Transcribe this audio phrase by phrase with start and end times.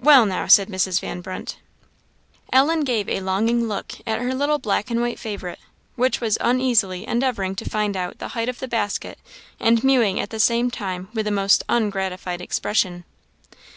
[0.00, 1.00] "Well, now!" said Mrs.
[1.00, 1.58] Van Brunt.
[2.52, 5.58] Ellen gave a longing look at her little black and white favourite,
[5.96, 9.18] which was uneasily endeavouring to find out the height of the basket,
[9.58, 13.02] and mewing at the same time with a most ungratified expression.